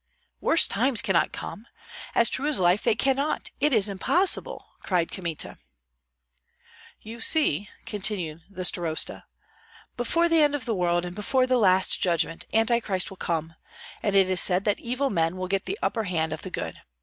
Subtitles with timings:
[0.39, 1.67] "Worse times cannot come!
[2.15, 3.51] As true as life, they cannot!
[3.59, 5.59] It is impossible!" cried Kmita.
[7.03, 9.25] "You see," continued the starosta,
[9.95, 13.53] "before the end of the world and before the last judgment Antichrist will come,
[14.01, 16.77] and it is said that evil men will get the upper hand of the good.